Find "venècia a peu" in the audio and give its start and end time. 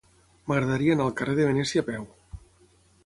1.49-2.09